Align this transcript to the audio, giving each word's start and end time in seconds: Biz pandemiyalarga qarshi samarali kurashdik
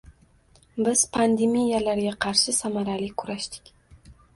Biz 0.87 1.03
pandemiyalarga 1.19 2.17
qarshi 2.29 2.59
samarali 2.65 3.15
kurashdik 3.23 3.77